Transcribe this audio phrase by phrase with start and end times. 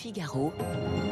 [0.00, 0.52] Figaro,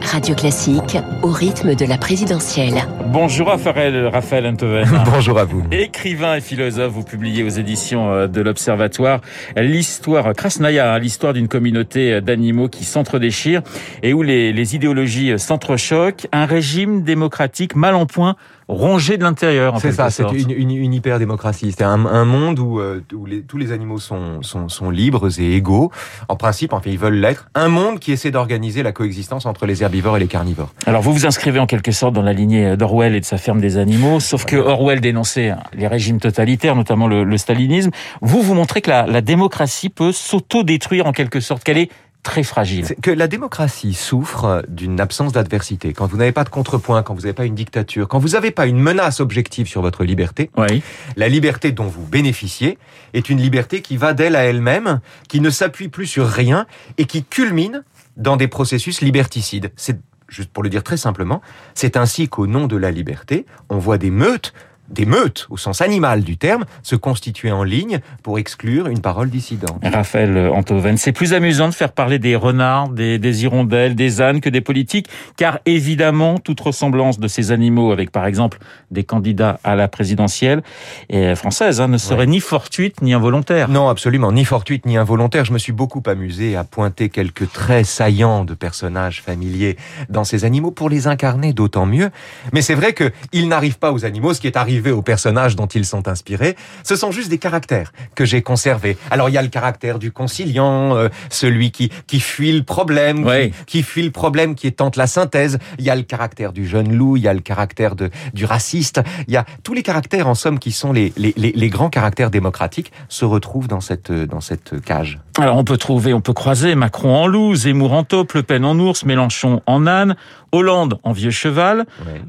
[0.00, 2.84] Radio Classique, au rythme de la présidentielle.
[3.06, 4.88] Bonjour Raphaël, Raphaël Antoven.
[5.12, 5.64] Bonjour à vous.
[5.72, 9.22] Écrivain et philosophe, vous publiez aux éditions euh, de l'Observatoire
[9.56, 13.62] l'histoire Krasnaya, hein, l'histoire d'une communauté d'animaux qui s'entre-déchirent
[14.04, 16.28] et où les, les idéologies s'entrechoquent.
[16.30, 18.36] Un régime démocratique mal en point
[18.68, 19.78] rongé de l'intérieur.
[19.80, 21.72] C'est ça, c'est une, une, une hyper-démocratie.
[21.72, 25.28] C'est un, un, monde où, euh, où les, tous les animaux sont, sont, sont, libres
[25.40, 25.92] et égaux.
[26.28, 27.48] En principe, enfin, ils veulent l'être.
[27.54, 30.72] Un monde qui essaie d'organiser la coexistence entre les herbivores et les carnivores.
[30.86, 33.60] Alors, vous vous inscrivez en quelque sorte dans la lignée d'Orwell et de sa ferme
[33.60, 37.90] des animaux, sauf que Orwell dénonçait les régimes totalitaires, notamment le, le stalinisme.
[38.20, 41.90] Vous, vous montrez que la, la démocratie peut s'auto-détruire en quelque sorte, qu'elle est
[42.26, 42.84] très fragile.
[43.02, 45.92] Que la démocratie souffre d'une absence d'adversité.
[45.92, 48.50] Quand vous n'avez pas de contrepoint, quand vous n'avez pas une dictature, quand vous n'avez
[48.50, 50.82] pas une menace objective sur votre liberté, oui.
[51.16, 52.78] la liberté dont vous bénéficiez
[53.14, 56.66] est une liberté qui va d'elle à elle-même, qui ne s'appuie plus sur rien
[56.98, 57.84] et qui culmine
[58.16, 59.70] dans des processus liberticides.
[59.76, 61.40] C'est juste pour le dire très simplement,
[61.74, 64.52] c'est ainsi qu'au nom de la liberté, on voit des meutes
[64.88, 69.30] des meutes, au sens animal du terme, se constituer en ligne pour exclure une parole
[69.30, 69.82] dissidente.
[69.82, 74.40] Raphaël Antoven, c'est plus amusant de faire parler des renards, des, des, hirondelles, des ânes
[74.40, 78.58] que des politiques, car évidemment, toute ressemblance de ces animaux avec, par exemple,
[78.90, 80.62] des candidats à la présidentielle
[81.08, 82.26] et française hein, ne serait ouais.
[82.26, 83.68] ni fortuite ni involontaire.
[83.68, 85.44] Non, absolument, ni fortuite ni involontaire.
[85.44, 89.76] Je me suis beaucoup amusé à pointer quelques traits saillants de personnages familiers
[90.08, 92.10] dans ces animaux pour les incarner d'autant mieux.
[92.52, 95.66] Mais c'est vrai qu'ils n'arrivent pas aux animaux, ce qui est arrivé aux personnages dont
[95.66, 96.56] ils sont inspirés.
[96.82, 98.96] Ce sont juste des caractères que j'ai conservés.
[99.10, 103.26] Alors il y a le caractère du conciliant, euh, celui qui qui fuit le problème,
[103.26, 103.50] oui.
[103.50, 105.58] qui, qui, fuit le problème, qui tente la synthèse.
[105.78, 108.44] Il y a le caractère du jeune loup, il y a le caractère de du
[108.44, 109.00] raciste.
[109.28, 111.90] Il y a tous les caractères en somme qui sont les les, les, les grands
[111.90, 115.18] caractères démocratiques se retrouvent dans cette dans cette cage.
[115.38, 118.64] Alors on peut trouver, on peut croiser Macron en loup, Zemmour en taupe, Le Pen
[118.64, 120.16] en ours, Mélenchon en âne,
[120.50, 121.84] Hollande en vieux cheval.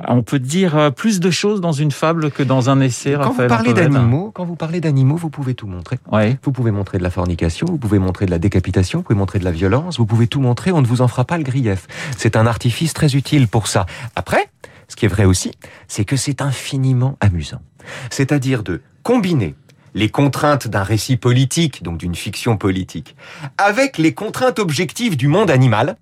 [0.09, 3.13] On peut dire euh, plus de choses dans une fable que dans un essai.
[3.13, 5.99] Quand Raphaël vous parlez d'animaux, quand vous parlez d'animaux, vous pouvez tout montrer.
[6.43, 9.39] Vous pouvez montrer de la fornication, vous pouvez montrer de la décapitation, vous pouvez montrer
[9.39, 10.73] de la violence, vous pouvez tout montrer.
[10.73, 11.87] On ne vous en fera pas le grief.
[12.17, 13.85] C'est un artifice très utile pour ça.
[14.17, 14.49] Après,
[14.89, 15.51] ce qui est vrai aussi,
[15.87, 17.61] c'est que c'est infiniment amusant.
[18.09, 19.55] C'est-à-dire de combiner
[19.93, 23.15] les contraintes d'un récit politique, donc d'une fiction politique,
[23.57, 25.95] avec les contraintes objectives du monde animal,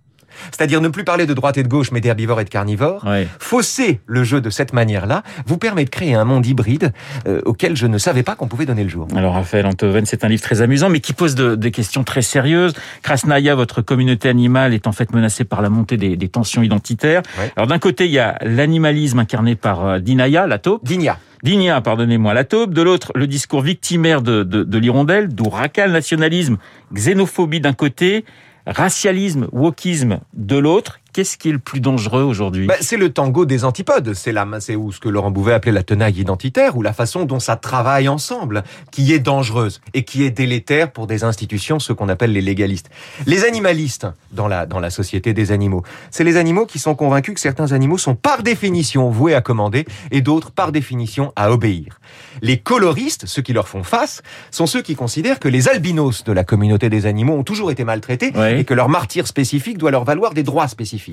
[0.52, 3.26] c'est-à-dire ne plus parler de droite et de gauche, mais d'herbivores et de carnivores, Oui.
[3.40, 6.92] fausser le jeu de cette manière-là, vous permet de créer un monde hybride
[7.26, 9.08] euh, auquel je ne savais pas qu'on pouvait donner le jour.
[9.16, 12.22] Alors Raphaël Antoven, c'est un livre très amusant, mais qui pose de- des questions très
[12.22, 12.74] sérieuses.
[13.02, 17.22] Krasnaya, votre communauté animale, est en fait menacée par la montée des, des tensions identitaires.
[17.56, 20.84] Alors d'un côté, il y a l'animalisme incarné par euh, Dinaya, la taupe.
[20.84, 21.18] Digna.
[21.46, 22.74] Digna, pardonnez-moi, la taupe.
[22.74, 26.58] De l'autre, le discours victimaire de, de, de l'hirondelle, d'où racal nationalisme,
[26.92, 28.26] xénophobie d'un côté,
[28.66, 31.00] racialisme, wokisme de l'autre.
[31.16, 34.14] Qu'est-ce qui est le plus dangereux aujourd'hui Bah, c'est le tango des antipodes.
[34.14, 37.24] C'est la, c'est où ce que Laurent Bouvet appelait la tenaille identitaire, ou la façon
[37.24, 41.94] dont ça travaille ensemble, qui est dangereuse et qui est délétère pour des institutions, ce
[41.94, 42.90] qu'on appelle les légalistes.
[43.28, 47.36] Les animalistes dans la dans la société des animaux, c'est les animaux qui sont convaincus
[47.36, 52.02] que certains animaux sont par définition voués à commander et d'autres par définition à obéir.
[52.42, 54.22] Les coloristes, ceux qui leur font face,
[54.52, 57.86] sont ceux qui considèrent que les albinos de la communauté des animaux ont toujours été
[57.86, 58.60] maltraités Oui.
[58.60, 61.05] et que leur martyr spécifique doit leur valoir des droits spécifiques.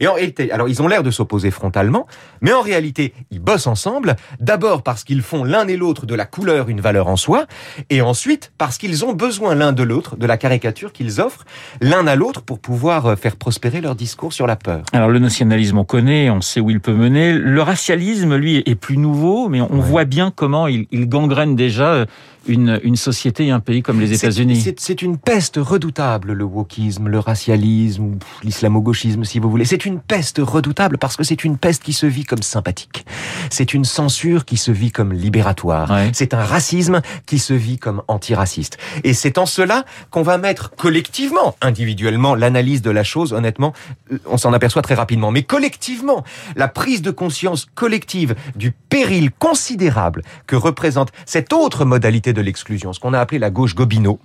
[0.00, 2.06] Et en réalité, alors ils ont l'air de s'opposer frontalement,
[2.40, 6.24] mais en réalité, ils bossent ensemble, d'abord parce qu'ils font l'un et l'autre de la
[6.26, 7.46] couleur une valeur en soi,
[7.90, 11.44] et ensuite parce qu'ils ont besoin l'un de l'autre de la caricature qu'ils offrent
[11.80, 14.82] l'un à l'autre pour pouvoir euh, faire prospérer leur discours sur la peur.
[14.92, 17.32] Alors le nationalisme, on connaît, on sait où il peut mener.
[17.32, 19.84] Le racialisme, lui, est plus nouveau, mais on Ouais.
[19.84, 22.04] voit bien comment il, il gangrène déjà
[22.46, 24.74] une, une société et un pays comme les États-Unis.
[24.78, 29.64] C'est une peste redoutable, le wokisme, le racialisme, l'islamo-gauchisme, si vous voulez.
[29.64, 33.04] C'est une peste redoutable parce que c'est une peste qui se vit comme sympathique.
[33.50, 35.90] C'est une censure qui se vit comme libératoire.
[35.90, 36.10] Ouais.
[36.12, 38.78] C'est un racisme qui se vit comme antiraciste.
[39.04, 43.72] Et c'est en cela qu'on va mettre collectivement, individuellement, l'analyse de la chose, honnêtement,
[44.12, 45.30] euh, on s'en aperçoit très rapidement.
[45.30, 46.24] Mais collectivement,
[46.56, 52.92] la prise de conscience collective du péril considérable que représente cette autre modalité de l'exclusion,
[52.92, 54.18] ce qu'on a appelé la gauche gobineau,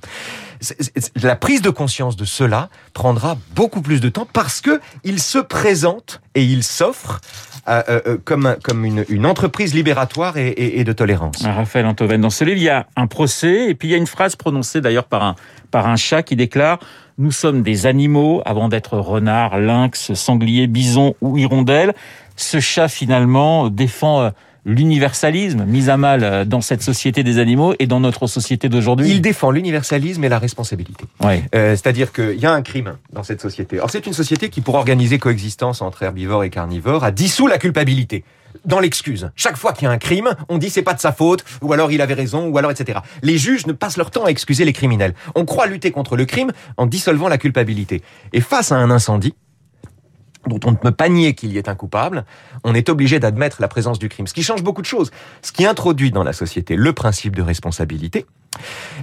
[1.21, 5.39] la prise de conscience de cela prendra beaucoup plus de temps parce que il se
[5.39, 7.19] présente et il s'offre
[7.69, 11.43] euh, euh, comme, un- comme une, entreprise libératoire et, de tolérance.
[11.45, 13.97] Raphaël Antoven, dans ce livre, il y a un procès, et puis il y a
[13.97, 15.37] une phrase prononcée d'ailleurs par
[15.73, 16.79] un, chat qui déclare
[17.17, 21.93] «Nous sommes des animaux avant d'être renards, lynx, sangliers, bisons ou hirondelles».
[22.35, 24.29] Ce chat, finalement, défend euh,
[24.65, 29.09] l'universalisme mis à mal euh, dans cette société des animaux et dans notre société d'aujourd'hui.
[29.09, 31.05] Il défend l'universalisme et la responsabilité.
[31.21, 31.43] Ouais.
[31.55, 33.77] Euh, C'est-à-dire qu'il y a un crime dans cette société.
[33.77, 37.57] Alors c'est une société qui, pour organiser coexistence entre herbivores et carnivores, a dissous la
[37.57, 38.23] culpabilité
[38.65, 39.31] dans l'excuse.
[39.35, 41.73] Chaque fois qu'il y a un crime, on dit c'est pas de sa faute, ou
[41.73, 42.99] alors il avait raison, ou alors etc.
[43.21, 45.13] Les juges ne passent leur temps à excuser les criminels.
[45.35, 48.01] On croit lutter contre le crime en dissolvant la culpabilité.
[48.31, 49.33] Et face à un incendie,
[50.47, 52.25] dont on ne peut pas nier qu'il y ait un coupable,
[52.63, 54.27] on est obligé d'admettre la présence du crime.
[54.27, 55.11] Ce qui change beaucoup de choses.
[55.41, 58.25] Ce qui introduit dans la société le principe de responsabilité,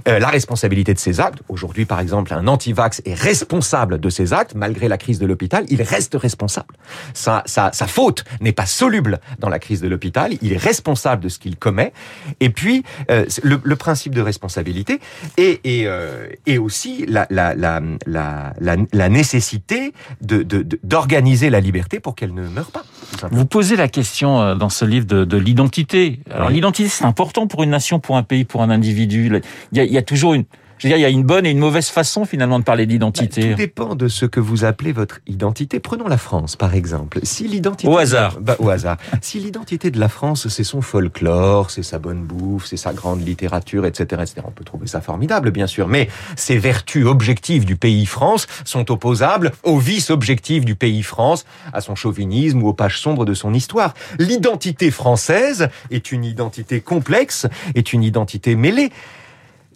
[0.07, 1.39] euh, la responsabilité de ses actes.
[1.49, 5.65] Aujourd'hui, par exemple, un anti-vax est responsable de ses actes, malgré la crise de l'hôpital,
[5.69, 6.75] il reste responsable.
[7.13, 11.23] Sa, sa, sa faute n'est pas soluble dans la crise de l'hôpital, il est responsable
[11.23, 11.93] de ce qu'il commet.
[12.39, 14.99] Et puis, euh, le, le, principe de responsabilité
[15.37, 21.59] et, et, euh, et aussi la, la, la, la, la nécessité d'organiser de, de, la
[21.59, 22.83] liberté pour qu'elle ne meure pas.
[23.31, 26.19] Vous posez la question dans ce livre de, de l'identité.
[26.29, 26.55] Alors oui.
[26.55, 29.40] l'identité, c'est important pour une nation, pour un pays, pour un individu
[29.71, 30.45] il y a, il y a toujours une,
[30.81, 32.87] je veux dire, il y a une bonne et une mauvaise façon finalement de parler
[32.87, 33.41] d'identité.
[33.41, 35.79] Bah, tout dépend de ce que vous appelez votre identité.
[35.79, 37.19] Prenons la France par exemple.
[37.21, 38.97] Si l'identité au hasard, bah, au hasard.
[39.21, 43.23] si l'identité de la France c'est son folklore, c'est sa bonne bouffe, c'est sa grande
[43.23, 44.41] littérature, etc., etc.
[44.47, 48.89] On peut trouver ça formidable, bien sûr, mais ces vertus objectives du pays France sont
[48.89, 53.35] opposables aux vices objectifs du pays France, à son chauvinisme ou aux pages sombres de
[53.35, 53.93] son histoire.
[54.17, 57.45] L'identité française est une identité complexe,
[57.75, 58.91] est une identité mêlée.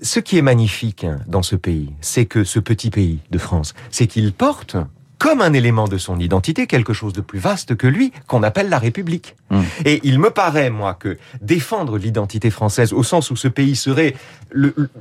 [0.02, 4.08] Ce qui est magnifique dans ce pays, c'est que ce petit pays de France, c'est
[4.08, 4.76] qu'il porte
[5.18, 8.70] comme un élément de son identité quelque chose de plus vaste que lui, qu'on appelle
[8.70, 9.36] la République.
[9.50, 9.62] Mmh.
[9.86, 14.16] Et il me paraît, moi, que défendre l'identité française, au sens où ce pays serait,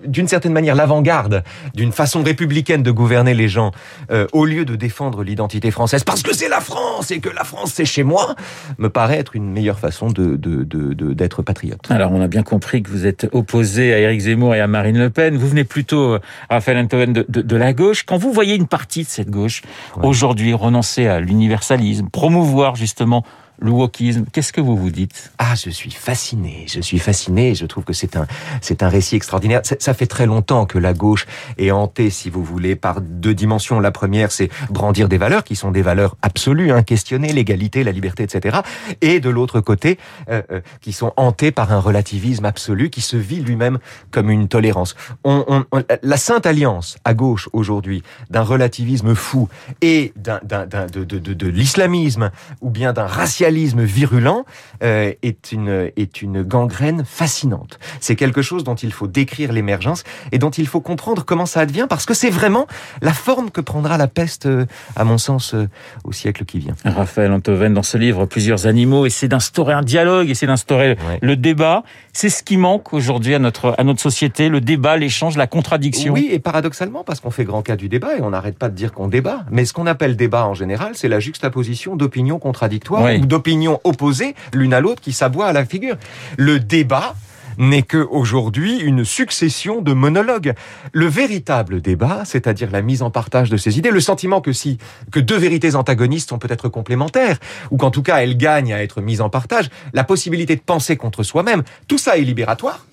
[0.07, 1.43] d'une certaine manière, l'avant-garde
[1.75, 3.73] d'une façon républicaine de gouverner les gens,
[4.11, 7.45] euh, au lieu de défendre l'identité française, parce que c'est la France et que la
[7.45, 8.35] France c'est chez moi,
[8.79, 11.91] me paraît être une meilleure façon de, de, de, de, d'être patriote.
[11.91, 14.99] Alors, on a bien compris que vous êtes opposé à Éric Zemmour et à Marine
[14.99, 15.37] Le Pen.
[15.37, 16.19] Vous venez plutôt,
[16.51, 18.05] Raphaël Antoven, de, de, de la gauche.
[18.05, 19.63] Quand vous voyez une partie de cette gauche,
[19.97, 20.04] ouais.
[20.05, 23.25] Aujourd'hui renoncer à l'universalisme, promouvoir justement
[23.59, 24.25] le wokisme.
[24.33, 25.33] Qu'est-ce que vous vous dites?
[25.39, 26.67] Ah, je suis fasciné.
[26.69, 27.55] Je suis fasciné.
[27.55, 28.27] Je trouve que c'est un,
[28.61, 29.61] c'est un récit extraordinaire.
[29.65, 31.27] Ça fait très longtemps que la gauche
[31.59, 33.81] est hantée, si vous voulez, par deux dimensions.
[33.81, 37.93] La première, c'est brandir des valeurs qui sont des valeurs absolues, hein, questionner l'égalité, la
[37.93, 38.59] liberté, etc.
[39.01, 39.99] Et de l'autre côté,
[40.29, 43.79] euh, euh, qui sont hantées par un relativisme absolu qui se vit lui-même
[44.11, 44.97] comme une tolérance.
[45.23, 49.49] On, on, on, la sainte alliance à gauche aujourd'hui d'un relativisme fou
[49.81, 52.31] et d'un, d'un, d'un de, de, de, de l'islamisme
[52.61, 54.45] ou bien d'un racialisme virulent
[54.83, 57.79] euh, est une est une gangrène fascinante.
[58.01, 61.61] C'est quelque chose dont il faut décrire l'émergence et dont il faut comprendre comment ça
[61.61, 62.67] advient parce que c'est vraiment
[63.03, 65.69] la forme que prendra la peste, euh, à mon sens, euh,
[66.05, 66.75] au siècle qui vient.
[66.85, 71.19] Raphaël Antoven, dans ce livre, plusieurs animaux, essaie d'instaurer un dialogue, essaie d'instaurer ouais.
[71.21, 71.83] le débat.
[72.13, 76.13] C'est ce qui manque aujourd'hui à notre à notre société, le débat, l'échange, la contradiction.
[76.13, 78.75] Oui, et paradoxalement, parce qu'on fait grand cas du débat et on n'arrête pas de
[78.75, 79.45] dire qu'on débat.
[79.51, 83.21] Mais ce qu'on appelle débat en général, c'est la juxtaposition d'opinions contradictoires Oui.
[83.21, 85.97] ou d'opinions opposées l'une à l'autre qui s'aboient à la figure.
[86.39, 87.17] Le débat
[87.59, 90.55] n'est que aujourd'hui une succession de monologues.
[90.93, 94.79] Le véritable débat, c'est-à-dire la mise en partage de ces idées, le sentiment que si
[95.11, 97.39] que deux vérités antagonistes sont peut-être complémentaires,
[97.73, 100.97] ou qu'en tout cas elles gagnent à être mises en partage, la possibilité de penser
[100.97, 102.87] contre soi-même, tout ça est libératoire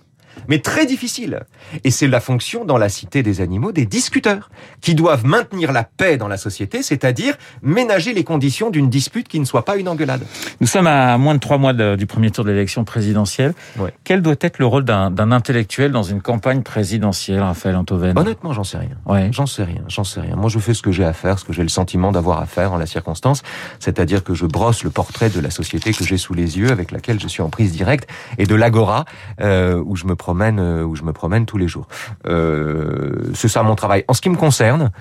[0.47, 1.41] mais très difficile.
[1.83, 4.49] Et c'est la fonction dans la cité des animaux des discuteurs,
[4.81, 9.39] qui doivent maintenir la paix dans la société, c'est-à-dire ménager les conditions d'une dispute qui
[9.39, 10.23] ne soit pas une engueulade.
[10.59, 13.53] Nous sommes à moins de trois mois de, du premier tour de l'élection présidentielle.
[13.77, 13.93] Ouais.
[14.03, 18.17] Quel doit être le rôle d'un intellectuel dans une campagne présidentielle, Raphaël Antoven?
[18.17, 18.97] Honnêtement, j'en sais rien.
[19.05, 19.29] Ouais.
[19.31, 20.35] J'en sais rien, j'en sais rien.
[20.35, 22.45] Moi, je fais ce que j'ai à faire, ce que j'ai le sentiment d'avoir à
[22.45, 23.43] faire en la circonstance,
[23.79, 26.91] c'est-à-dire que je brosse le portrait de la société que j'ai sous les yeux, avec
[26.91, 29.05] laquelle je suis en prise directe, et de l'agora
[29.39, 31.89] euh, où je me promène où je me promène tous les jours.
[32.25, 34.05] Euh, c'est ça mon travail.
[34.07, 34.91] En ce qui me concerne,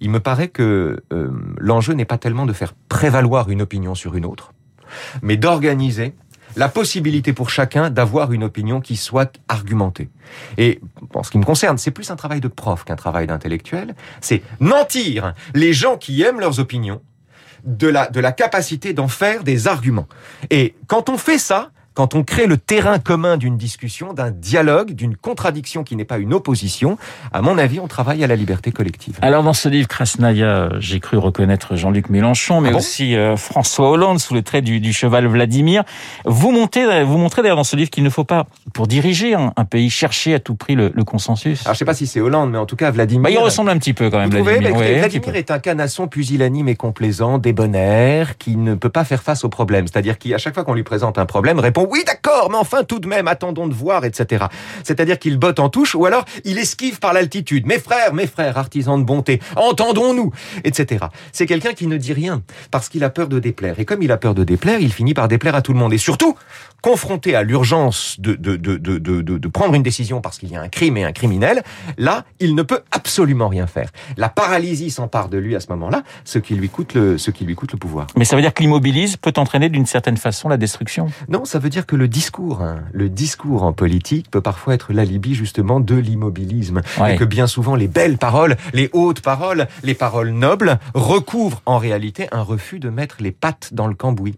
[0.00, 4.14] il me paraît que euh, l'enjeu n'est pas tellement de faire prévaloir une opinion sur
[4.14, 4.54] une autre,
[5.20, 6.14] mais d'organiser
[6.56, 10.08] la possibilité pour chacun d'avoir une opinion qui soit argumentée.
[10.56, 10.80] Et
[11.14, 13.94] en ce qui me concerne, c'est plus un travail de prof qu'un travail d'intellectuel.
[14.22, 17.02] C'est mentir les gens qui aiment leurs opinions
[17.64, 20.08] de la, de la capacité d'en faire des arguments.
[20.48, 24.92] Et quand on fait ça, quand on crée le terrain commun d'une discussion, d'un dialogue,
[24.92, 26.98] d'une contradiction qui n'est pas une opposition,
[27.32, 29.18] à mon avis, on travaille à la liberté collective.
[29.22, 33.36] Alors dans ce livre Krasnaya, j'ai cru reconnaître Jean-Luc Mélenchon, mais ah bon aussi euh,
[33.36, 35.82] François Hollande sous le trait du, du, cheval Vladimir.
[36.24, 39.52] Vous montez, vous montrez d'ailleurs dans ce livre qu'il ne faut pas, pour diriger un,
[39.56, 41.66] un, pays, chercher à tout prix le, le consensus.
[41.66, 43.24] Alors je sais pas si c'est Hollande, mais en tout cas Vladimir.
[43.24, 44.30] Bah, il ressemble un petit peu quand même.
[44.30, 48.88] Vous Vladimir, trouvez, ouais, Vladimir est un canasson pusillanime et complaisant, débonnaire, qui ne peut
[48.88, 49.86] pas faire face au problème.
[49.86, 52.84] C'est-à-dire qu'à chaque fois qu'on lui présente un problème, répond répond oui d'accord, mais enfin
[52.84, 54.46] tout de même, attendons de voir, etc.
[54.84, 57.66] C'est-à-dire qu'il botte en touche ou alors il esquive par l'altitude.
[57.66, 60.32] Mes frères, mes frères, artisans de bonté, entendons-nous,
[60.64, 61.06] etc.
[61.32, 63.78] C'est quelqu'un qui ne dit rien parce qu'il a peur de déplaire.
[63.78, 65.92] Et comme il a peur de déplaire, il finit par déplaire à tout le monde.
[65.92, 66.36] Et surtout,
[66.82, 70.68] confronté à l'urgence de, de, de, de, prendre une décision parce qu'il y a un
[70.68, 71.62] crime et un criminel,
[71.98, 73.90] là, il ne peut absolument rien faire.
[74.16, 77.44] La paralysie s'empare de lui à ce moment-là, ce qui lui coûte le, ce qui
[77.44, 78.06] lui coûte le pouvoir.
[78.16, 81.08] Mais ça veut dire que l'immobilisme peut entraîner d'une certaine façon la destruction?
[81.28, 84.92] Non, ça veut dire que le discours, hein, le discours en politique peut parfois être
[84.92, 86.82] l'alibi justement de l'immobilisme.
[87.00, 87.14] Ouais.
[87.14, 91.78] Et que bien souvent les belles paroles, les hautes paroles, les paroles nobles recouvrent en
[91.78, 94.36] réalité un refus de mettre les pattes dans le cambouis.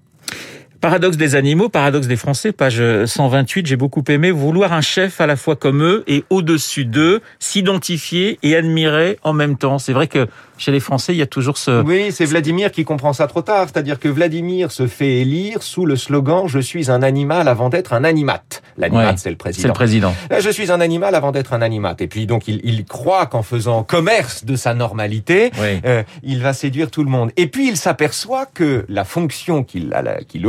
[0.83, 5.29] Paradoxe des animaux, paradoxe des Français, page 128, j'ai beaucoup aimé vouloir un chef à
[5.29, 9.79] la fois comme eux et au-dessus d'eux, s'identifier et admirer en même temps.
[9.79, 10.27] C'est vrai que
[10.59, 11.83] chez les Français, il y a toujours ce...
[11.83, 13.69] Oui, c'est Vladimir qui comprend ça trop tard.
[13.73, 17.93] C'est-à-dire que Vladimir se fait élire sous le slogan «Je suis un animal avant d'être
[17.93, 18.63] un animate».
[18.77, 19.69] L'animat, Ouais, c'est le C'est président.
[19.69, 20.15] le président.
[20.31, 22.01] Là, je suis un animal avant d'être un animate.
[22.01, 25.81] Et puis donc, il, il croit qu'en faisant commerce de sa normalité, Oui.
[25.85, 27.31] euh, il va séduire tout le monde.
[27.37, 29.95] Et puis, il s'aperçoit que la fonction qu'il
[30.29, 30.47] qu'il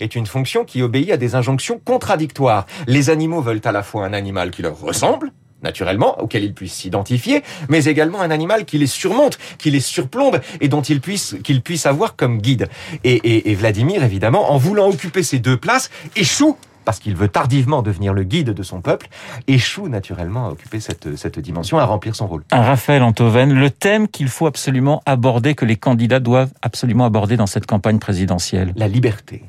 [0.00, 2.66] est une fonction qui obéit à des injonctions contradictoires.
[2.86, 6.74] Les animaux veulent à la fois un animal qui leur ressemble, naturellement, auquel ils puissent
[6.74, 11.36] s'identifier, mais également un animal qui les surmonte, qui les surplombe et dont ils puissent,
[11.44, 12.68] qu'ils puissent avoir comme guide.
[13.04, 16.56] Et Vladimir, évidemment, en voulant occuper ces deux places, échoue
[16.90, 19.06] parce qu'il veut tardivement devenir le guide de son peuple,
[19.46, 22.42] échoue naturellement à occuper cette, cette dimension, à remplir son rôle.
[22.50, 27.36] Un Raphaël Antoven, le thème qu'il faut absolument aborder, que les candidats doivent absolument aborder
[27.36, 28.72] dans cette campagne présidentielle.
[28.74, 29.44] La liberté.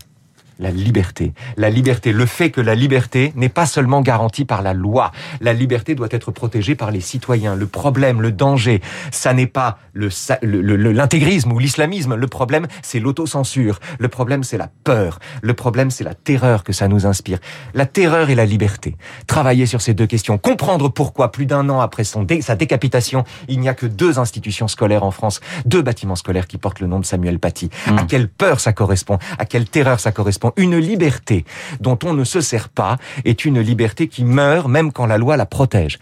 [0.61, 1.33] La liberté.
[1.57, 2.13] La liberté.
[2.13, 5.11] Le fait que la liberté n'est pas seulement garantie par la loi.
[5.41, 7.55] La liberté doit être protégée par les citoyens.
[7.55, 8.79] Le problème, le danger,
[9.11, 10.09] ça n'est pas le-
[10.43, 12.13] le- l'intégrisme ou l'islamisme.
[12.15, 13.79] Le problème, c'est l'autocensure.
[13.97, 15.17] Le problème, c'est la peur.
[15.41, 17.39] Le problème, c'est la terreur que ça nous inspire.
[17.73, 18.95] La terreur et la liberté.
[19.25, 20.37] Travailler sur ces deux questions.
[20.37, 24.19] Comprendre pourquoi, plus d'un an après son dé- sa décapitation, il n'y a que deux
[24.19, 27.71] institutions scolaires en France, deux bâtiments scolaires qui portent le nom de Samuel Paty.
[27.87, 30.50] À quelle peur ça correspond, à quelle terreur ça correspond?
[30.57, 31.45] Une liberté
[31.79, 35.37] dont on ne se sert pas est une liberté qui meurt même quand la loi
[35.37, 35.99] la protège.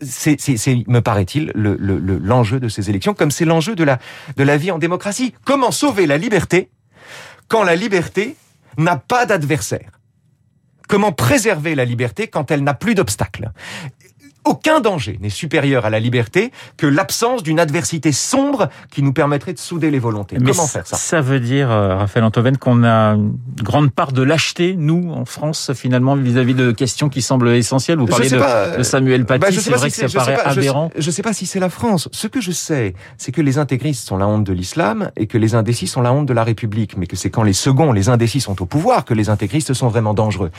[0.00, 0.36] C'est,
[0.86, 3.98] me paraît-il, le, le- le- l'enjeu de ces élections, comme c'est l'enjeu de la,
[4.36, 5.34] de la vie en démocratie.
[5.44, 6.70] Comment sauver la liberté
[7.48, 8.36] quand la liberté
[8.76, 9.90] n'a pas d'adversaire?
[10.88, 13.52] Comment préserver la liberté quand elle n'a plus d'obstacles
[14.48, 19.52] aucun danger n'est supérieur à la liberté que l'absence d'une adversité sombre qui nous permettrait
[19.52, 20.36] de souder les volontés.
[20.40, 20.96] Mais Comment faire ça?
[20.96, 25.26] Ça veut dire, euh, Raphaël Antoven, qu'on a une grande part de lâcheté, nous, en
[25.26, 27.98] France, finalement, vis-à-vis de questions qui semblent essentielles.
[27.98, 30.18] Vous parlez de, pas, de Samuel Paty, Bah, je sais c'est vrai si que ça
[30.18, 30.90] paraît pas, aberrant.
[30.96, 32.08] Je sais pas si c'est la France.
[32.12, 35.36] Ce que je sais, c'est que les intégristes sont la honte de l'islam et que
[35.36, 38.08] les indécis sont la honte de la République, mais que c'est quand les seconds, les
[38.08, 40.50] indécis sont au pouvoir que les intégristes sont vraiment dangereux.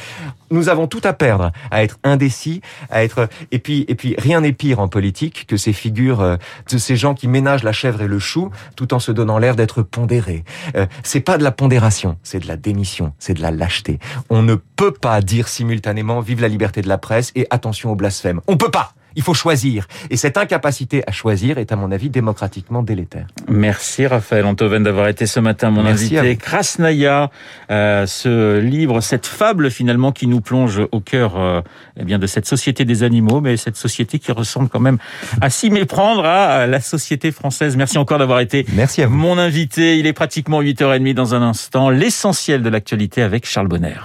[0.51, 4.41] Nous avons tout à perdre à être indécis, à être et puis et puis rien
[4.41, 6.38] n'est pire en politique que ces figures euh,
[6.71, 9.55] de ces gens qui ménagent la chèvre et le chou tout en se donnant l'air
[9.55, 10.43] d'être pondérés.
[10.75, 14.00] Euh, c'est pas de la pondération, c'est de la démission, c'est de la lâcheté.
[14.29, 17.95] On ne peut pas dire simultanément vive la liberté de la presse et attention au
[17.95, 18.41] blasphème.
[18.48, 18.93] On peut pas.
[19.16, 19.88] Il faut choisir.
[20.10, 23.28] Et cette incapacité à choisir est, à mon avis, démocratiquement délétère.
[23.48, 26.38] Merci Raphaël Antoven d'avoir été ce matin mon Merci invité.
[26.38, 27.32] Krasnaya,
[27.72, 31.62] euh, ce livre, cette fable finalement qui nous plonge au cœur euh,
[32.00, 34.98] eh bien de cette société des animaux, mais cette société qui ressemble quand même
[35.42, 37.75] à s'y méprendre à la société française.
[37.75, 39.16] Merci encore d'avoir été Merci à vous.
[39.16, 39.98] mon invité.
[39.98, 41.89] Il est pratiquement 8h30 dans un instant.
[41.89, 43.96] L'essentiel de l'actualité avec Charles Bonner.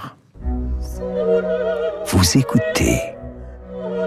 [2.07, 3.14] Vous écoutez